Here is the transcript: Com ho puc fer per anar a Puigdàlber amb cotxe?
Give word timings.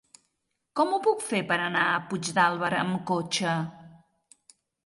Com 0.79 0.95
ho 0.95 0.99
puc 1.07 1.21
fer 1.25 1.41
per 1.51 1.59
anar 1.67 1.83
a 1.91 2.01
Puigdàlber 2.13 2.73
amb 2.79 2.99
cotxe? 3.13 3.55